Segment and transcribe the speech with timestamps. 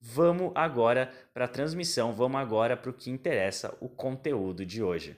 [0.00, 5.14] Vamos agora para a transmissão, vamos agora para o que interessa, o conteúdo de hoje.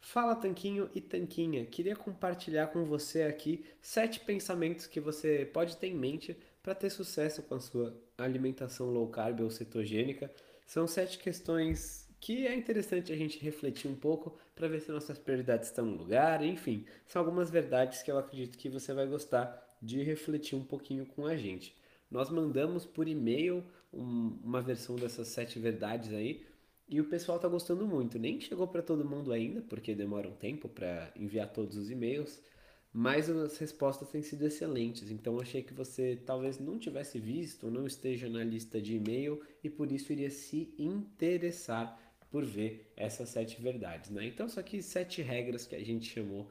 [0.00, 5.88] Fala Tanquinho e Tanquinha, queria compartilhar com você aqui sete pensamentos que você pode ter
[5.88, 10.32] em mente para ter sucesso com a sua alimentação low carb ou cetogênica.
[10.66, 15.18] São sete questões que é interessante a gente refletir um pouco para ver se nossas
[15.18, 19.65] prioridades estão no lugar, enfim, são algumas verdades que eu acredito que você vai gostar
[19.80, 21.74] de refletir um pouquinho com a gente.
[22.10, 26.46] Nós mandamos por e-mail um, uma versão dessas sete verdades aí
[26.88, 28.18] e o pessoal está gostando muito.
[28.18, 32.40] Nem chegou para todo mundo ainda, porque demora um tempo para enviar todos os e-mails,
[32.92, 35.10] mas as respostas têm sido excelentes.
[35.10, 39.68] Então achei que você talvez não tivesse visto não esteja na lista de e-mail e
[39.68, 42.00] por isso iria se interessar
[42.30, 44.26] por ver essas sete verdades, né?
[44.26, 46.50] Então, só aqui sete regras que a gente chamou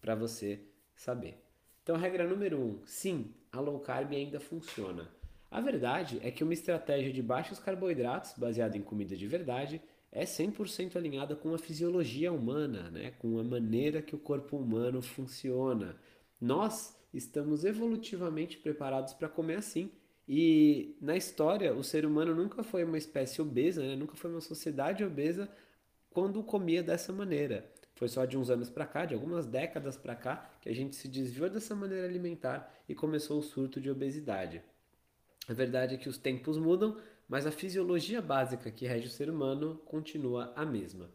[0.00, 0.60] para você
[0.94, 1.40] saber.
[1.82, 5.08] Então, regra número um: sim, a low carb ainda funciona.
[5.50, 10.24] A verdade é que uma estratégia de baixos carboidratos, baseada em comida de verdade, é
[10.24, 13.12] 100% alinhada com a fisiologia humana, né?
[13.18, 15.96] com a maneira que o corpo humano funciona.
[16.40, 19.90] Nós estamos evolutivamente preparados para comer assim.
[20.28, 23.96] E na história, o ser humano nunca foi uma espécie obesa, né?
[23.96, 25.50] nunca foi uma sociedade obesa
[26.10, 27.70] quando comia dessa maneira.
[28.02, 30.96] Foi só de uns anos para cá, de algumas décadas para cá, que a gente
[30.96, 34.60] se desviou dessa maneira alimentar e começou o surto de obesidade.
[35.46, 36.98] A verdade é que os tempos mudam,
[37.28, 41.12] mas a fisiologia básica que rege o ser humano continua a mesma.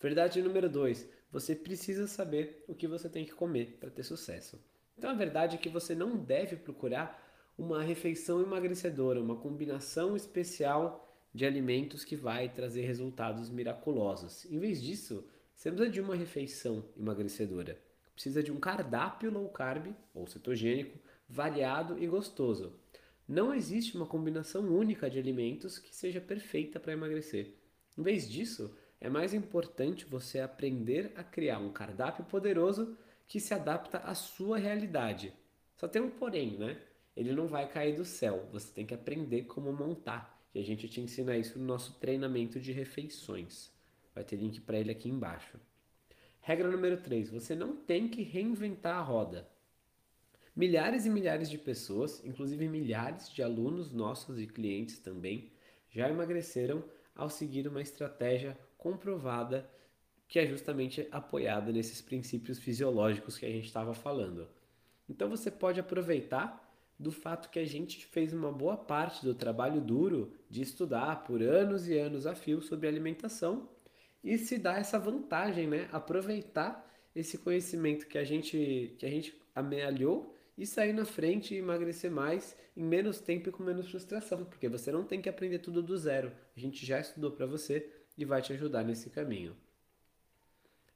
[0.00, 4.60] Verdade número 2: você precisa saber o que você tem que comer para ter sucesso.
[4.98, 11.16] Então a verdade é que você não deve procurar uma refeição emagrecedora, uma combinação especial
[11.32, 14.44] de alimentos que vai trazer resultados miraculosos.
[14.46, 17.80] Em vez disso, você precisa de uma refeição emagrecedora.
[18.12, 20.98] Precisa de um cardápio low carb ou cetogênico,
[21.28, 22.78] variado e gostoso.
[23.26, 27.54] Não existe uma combinação única de alimentos que seja perfeita para emagrecer.
[27.96, 33.54] Em vez disso, é mais importante você aprender a criar um cardápio poderoso que se
[33.54, 35.32] adapta à sua realidade.
[35.76, 36.78] Só tem um porém, né?
[37.16, 38.48] Ele não vai cair do céu.
[38.52, 40.38] Você tem que aprender como montar.
[40.54, 43.73] E a gente te ensina isso no nosso treinamento de refeições.
[44.14, 45.58] Vai ter link para ele aqui embaixo.
[46.40, 49.48] Regra número 3: você não tem que reinventar a roda.
[50.54, 55.50] Milhares e milhares de pessoas, inclusive milhares de alunos nossos e clientes também,
[55.90, 56.84] já emagreceram
[57.14, 59.68] ao seguir uma estratégia comprovada
[60.28, 64.48] que é justamente apoiada nesses princípios fisiológicos que a gente estava falando.
[65.08, 66.62] Então você pode aproveitar
[66.98, 71.42] do fato que a gente fez uma boa parte do trabalho duro de estudar por
[71.42, 73.68] anos e anos a fio sobre alimentação
[74.24, 75.88] e se dá essa vantagem, né?
[75.92, 81.58] Aproveitar esse conhecimento que a gente que a gente amealhou e sair na frente e
[81.58, 85.58] emagrecer mais em menos tempo e com menos frustração, porque você não tem que aprender
[85.58, 86.32] tudo do zero.
[86.56, 89.56] A gente já estudou para você e vai te ajudar nesse caminho.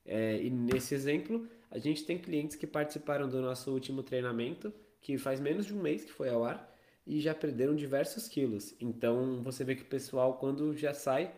[0.04, 5.18] É, e nesse exemplo, a gente tem clientes que participaram do nosso último treinamento que
[5.18, 6.74] faz menos de um mês que foi ao ar
[7.06, 8.74] e já perderam diversos quilos.
[8.80, 11.32] Então você vê que o pessoal, quando já sai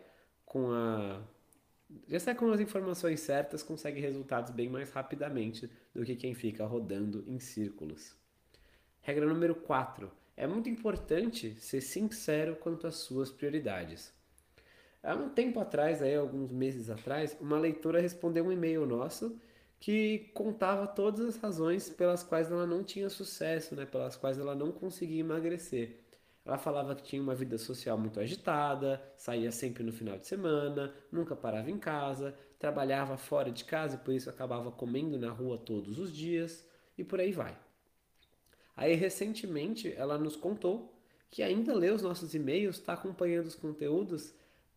[0.45, 1.21] com a.
[2.11, 6.65] Já sai com as informações certas, consegue resultados bem mais rapidamente do que quem fica
[6.65, 8.13] rodando em círculos.
[8.99, 10.11] Regra número 4.
[10.35, 14.13] É muito importante ser sincero quanto às suas prioridades.
[15.01, 19.39] Há um tempo atrás, aí, alguns meses atrás, uma leitora respondeu um e-mail nosso
[19.79, 23.85] que contava todas as razões pelas quais ela não tinha sucesso, né?
[23.85, 26.00] pelas quais ela não conseguia emagrecer.
[26.45, 30.93] Ela falava que tinha uma vida social muito agitada, saía sempre no final de semana,
[31.11, 35.57] nunca parava em casa, trabalhava fora de casa e por isso acabava comendo na rua
[35.57, 36.67] todos os dias
[36.97, 37.57] e por aí vai.
[38.75, 40.97] Aí recentemente ela nos contou
[41.29, 44.33] que ainda lê os nossos e-mails, está acompanhando os conteúdos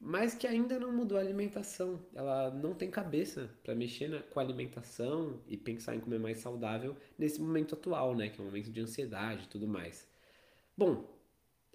[0.06, 1.98] mas que ainda não mudou a alimentação.
[2.14, 6.38] Ela não tem cabeça para mexer na, com a alimentação e pensar em comer mais
[6.38, 10.06] saudável nesse momento atual, né, que é um momento de ansiedade e tudo mais.
[10.76, 11.10] Bom,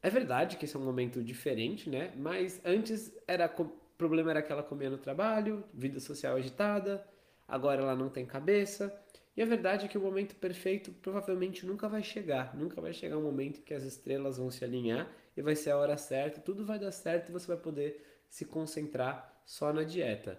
[0.02, 2.14] é verdade que esse é um momento diferente, né?
[2.16, 3.66] Mas antes era o
[3.98, 7.06] problema era que ela comia no trabalho, vida social agitada,
[7.48, 8.98] agora ela não tem cabeça.
[9.36, 12.56] E a verdade é que o momento perfeito provavelmente nunca vai chegar.
[12.56, 15.78] Nunca vai chegar um momento que as estrelas vão se alinhar e vai ser a
[15.78, 20.38] hora certa, tudo vai dar certo e você vai poder se concentrar só na dieta.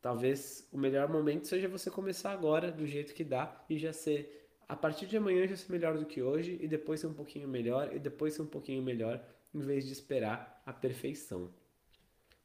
[0.00, 4.49] Talvez o melhor momento seja você começar agora, do jeito que dá, e já ser,
[4.70, 7.48] a partir de amanhã, já ser melhor do que hoje, e depois ser um pouquinho
[7.48, 9.22] melhor, e depois ser um pouquinho melhor,
[9.52, 11.52] em vez de esperar a perfeição.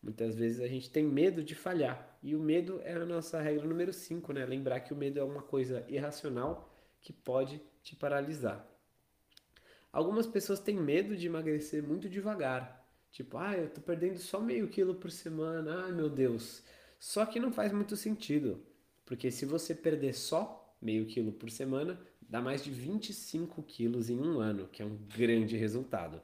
[0.02, 3.66] Muitas vezes a gente tem medo de falhar, e o medo é a nossa regra
[3.66, 4.46] número 5, né?
[4.46, 8.68] Lembrar que o medo é uma coisa irracional que pode te paralisar.
[9.92, 12.86] Algumas pessoas têm medo de emagrecer muito devagar,
[13.16, 16.62] Tipo, ah, eu tô perdendo só meio quilo por semana, ai meu Deus.
[17.00, 18.62] Só que não faz muito sentido,
[19.06, 21.98] porque se você perder só meio quilo por semana,
[22.30, 26.22] dá mais de 25 quilos em um ano, que é um grande resultado.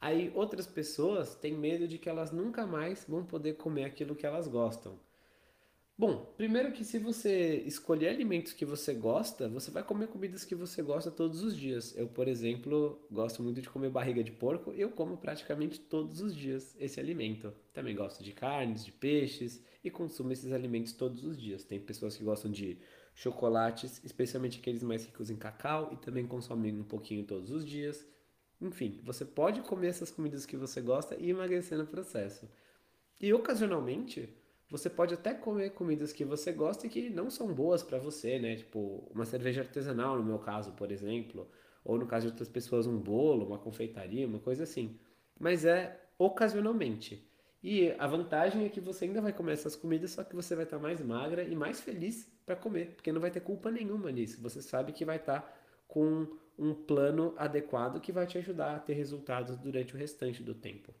[0.00, 4.26] Aí outras pessoas têm medo de que elas nunca mais vão poder comer aquilo que
[4.26, 4.98] elas gostam.
[5.96, 10.54] Bom, primeiro que se você escolher alimentos que você gosta, você vai comer comidas que
[10.54, 11.96] você gosta todos os dias.
[11.96, 16.20] Eu, por exemplo, gosto muito de comer barriga de porco e eu como praticamente todos
[16.20, 17.52] os dias esse alimento.
[17.72, 21.62] Também gosto de carnes, de peixes e consumo esses alimentos todos os dias.
[21.62, 22.78] Tem pessoas que gostam de
[23.14, 28.06] chocolates, especialmente aqueles mais ricos em cacau e também consomem um pouquinho todos os dias.
[28.60, 32.48] Enfim, você pode comer essas comidas que você gosta e emagrecer no processo.
[33.20, 34.28] E ocasionalmente,
[34.70, 38.38] você pode até comer comidas que você gosta e que não são boas para você,
[38.38, 38.56] né?
[38.56, 41.48] Tipo, uma cerveja artesanal, no meu caso, por exemplo,
[41.84, 44.98] ou no caso de outras pessoas, um bolo, uma confeitaria, uma coisa assim.
[45.38, 47.28] Mas é ocasionalmente.
[47.62, 50.64] E a vantagem é que você ainda vai comer essas comidas, só que você vai
[50.64, 54.42] estar mais magra e mais feliz para comer, porque não vai ter culpa nenhuma nisso.
[54.42, 56.26] Você sabe que vai estar com
[56.58, 60.92] um plano adequado que vai te ajudar a ter resultados durante o restante do tempo.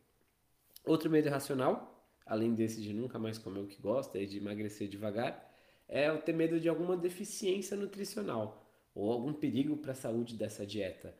[0.84, 1.92] Outro medo racional
[2.26, 5.50] além desse de nunca mais comer o que gosta e de emagrecer devagar,
[5.88, 10.66] é o ter medo de alguma deficiência nutricional ou algum perigo para a saúde dessa
[10.66, 11.14] dieta.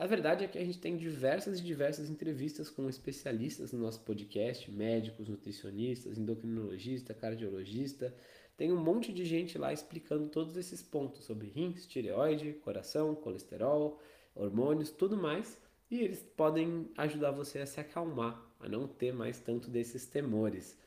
[0.00, 4.00] A verdade é que a gente tem diversas e diversas entrevistas com especialistas no nosso
[4.00, 8.14] podcast, médicos, nutricionistas, endocrinologista, cardiologista.
[8.56, 14.00] Tem um monte de gente lá explicando todos esses pontos sobre rins, tireoide, coração, colesterol,
[14.34, 15.60] hormônios, tudo mais.
[15.90, 20.78] E eles podem ajudar você a se acalmar a não ter mais tanto desses temores.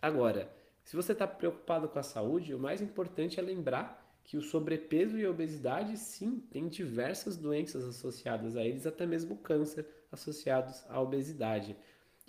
[0.00, 0.50] Agora,
[0.82, 5.18] se você está preocupado com a saúde, o mais importante é lembrar que o sobrepeso
[5.18, 11.00] e a obesidade, sim, tem diversas doenças associadas a eles, até mesmo câncer associados à
[11.00, 11.76] obesidade.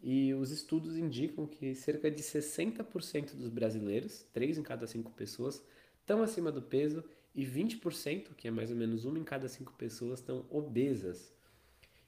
[0.01, 5.63] E os estudos indicam que cerca de 60% dos brasileiros, 3 em cada 5 pessoas,
[6.01, 9.73] estão acima do peso e 20%, que é mais ou menos uma em cada 5
[9.73, 11.33] pessoas, estão obesas.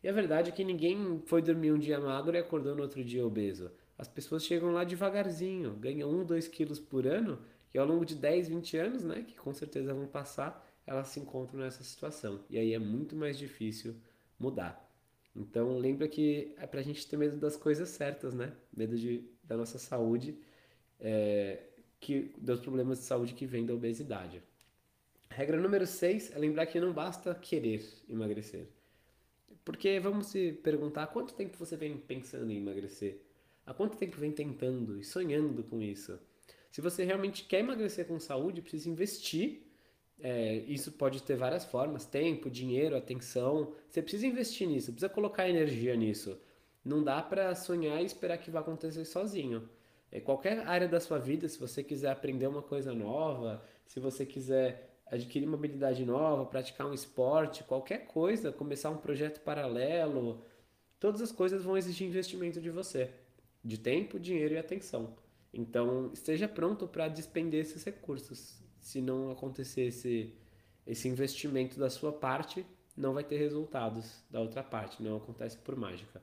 [0.04, 3.04] E a verdade é que ninguém foi dormir um dia magro e acordou no outro
[3.04, 3.72] dia obeso.
[3.98, 7.40] As pessoas chegam lá devagarzinho, ganham 1, 2 quilos por ano,
[7.76, 11.20] e ao longo de 10, 20 anos, né, que com certeza vão passar, elas se
[11.20, 12.40] encontram nessa situação.
[12.50, 13.98] E aí é muito mais difícil
[14.40, 14.90] mudar.
[15.36, 18.54] Então lembra que é pra gente ter medo das coisas certas, né?
[18.74, 20.40] Medo de, da nossa saúde,
[21.02, 21.64] é,
[22.00, 24.42] que, dos problemas de saúde que vêm da obesidade.
[25.30, 28.70] Regra número 6 é lembrar que não basta querer emagrecer.
[29.66, 33.20] Porque vamos se perguntar há quanto tempo você vem pensando em emagrecer?
[33.66, 36.18] Há quanto tempo vem tentando e sonhando com isso?
[36.76, 39.62] Se você realmente quer emagrecer com saúde, precisa investir.
[40.20, 43.74] É, isso pode ter várias formas: tempo, dinheiro, atenção.
[43.88, 46.38] Você precisa investir nisso, precisa colocar energia nisso.
[46.84, 49.70] Não dá para sonhar e esperar que vai acontecer sozinho.
[50.12, 54.26] É, qualquer área da sua vida, se você quiser aprender uma coisa nova, se você
[54.26, 60.44] quiser adquirir uma habilidade nova, praticar um esporte, qualquer coisa, começar um projeto paralelo,
[61.00, 63.12] todas as coisas vão exigir investimento de você,
[63.64, 65.16] de tempo, dinheiro e atenção.
[65.58, 68.62] Então, esteja pronto para despender esses recursos.
[68.78, 70.34] Se não acontecer esse,
[70.86, 75.78] esse investimento da sua parte, não vai ter resultados da outra parte, não acontece por
[75.78, 76.22] mágica.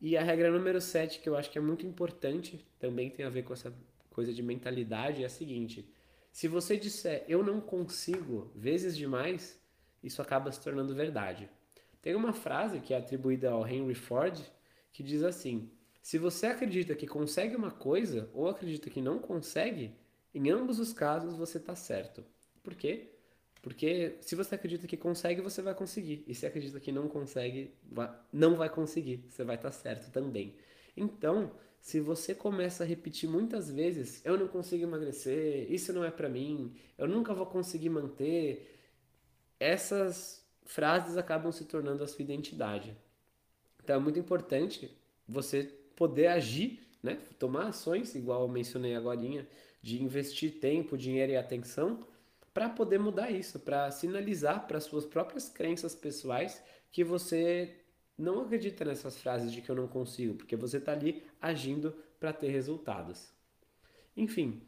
[0.00, 3.30] E a regra número 7, que eu acho que é muito importante, também tem a
[3.30, 3.74] ver com essa
[4.10, 5.92] coisa de mentalidade, é a seguinte:
[6.30, 9.60] se você disser eu não consigo vezes demais,
[10.02, 11.48] isso acaba se tornando verdade.
[12.00, 14.38] Tem uma frase que é atribuída ao Henry Ford
[14.92, 15.70] que diz assim:
[16.04, 19.96] se você acredita que consegue uma coisa ou acredita que não consegue,
[20.34, 22.22] em ambos os casos você está certo.
[22.62, 23.08] Por quê?
[23.62, 26.22] Porque se você acredita que consegue, você vai conseguir.
[26.26, 27.72] E se acredita que não consegue,
[28.30, 29.24] não vai conseguir.
[29.30, 30.54] Você vai estar tá certo também.
[30.94, 36.10] Então, se você começa a repetir muitas vezes, eu não consigo emagrecer, isso não é
[36.10, 38.78] para mim, eu nunca vou conseguir manter,
[39.58, 42.94] essas frases acabam se tornando a sua identidade.
[43.82, 44.94] Então é muito importante
[45.26, 47.18] você poder agir, né?
[47.38, 49.18] tomar ações, igual eu mencionei agora,
[49.82, 52.06] de investir tempo, dinheiro e atenção
[52.54, 57.74] para poder mudar isso, para sinalizar para suas próprias crenças pessoais que você
[58.16, 62.32] não acredita nessas frases de que eu não consigo, porque você está ali agindo para
[62.32, 63.32] ter resultados.
[64.16, 64.62] Enfim,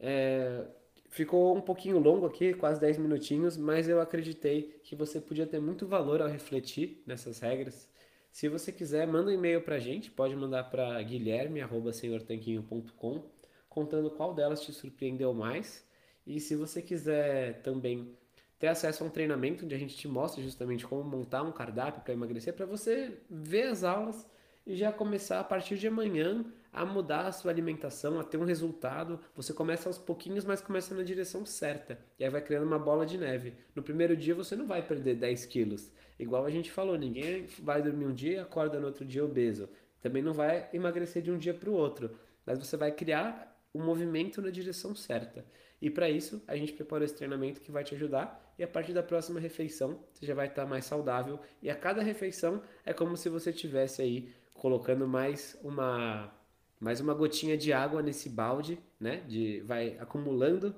[0.00, 0.66] é,
[1.08, 5.60] ficou um pouquinho longo aqui, quase 10 minutinhos, mas eu acreditei que você podia ter
[5.60, 7.88] muito valor ao refletir nessas regras.
[8.30, 13.24] Se você quiser, manda um e-mail para a gente, pode mandar para guilherme.senhortanquinho.com,
[13.68, 15.86] contando qual delas te surpreendeu mais.
[16.26, 18.14] E se você quiser também
[18.58, 22.02] ter acesso a um treinamento onde a gente te mostra justamente como montar um cardápio
[22.02, 24.26] para emagrecer, para você ver as aulas
[24.66, 28.44] e já começar a partir de amanhã a mudar a sua alimentação, a ter um
[28.44, 29.20] resultado.
[29.34, 31.98] Você começa aos pouquinhos, mas começa na direção certa.
[32.18, 33.54] E aí vai criando uma bola de neve.
[33.74, 35.90] No primeiro dia você não vai perder 10 quilos.
[36.18, 39.68] Igual a gente falou, ninguém vai dormir um dia e acorda no outro dia obeso.
[40.00, 42.18] Também não vai emagrecer de um dia para o outro.
[42.44, 45.44] Mas você vai criar um movimento na direção certa.
[45.80, 48.52] E para isso, a gente preparou esse treinamento que vai te ajudar.
[48.58, 51.38] E a partir da próxima refeição, você já vai estar mais saudável.
[51.62, 56.32] E a cada refeição é como se você tivesse aí colocando mais uma
[56.80, 59.22] mais uma gotinha de água nesse balde, né?
[59.28, 60.74] De vai acumulando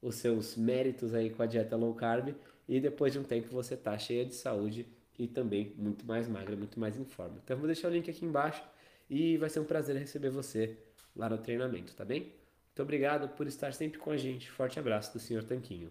[0.00, 2.34] os seus méritos aí com a dieta low carb
[2.68, 4.86] e depois de um tempo você tá cheia de saúde
[5.18, 7.40] e também muito mais magra, muito mais em forma.
[7.42, 8.62] Então eu vou deixar o link aqui embaixo
[9.08, 10.76] e vai ser um prazer receber você
[11.14, 12.22] lá no treinamento, tá bem?
[12.22, 14.50] Muito obrigado por estar sempre com a gente.
[14.50, 15.42] Forte abraço do Sr.
[15.42, 15.90] Tanquinho.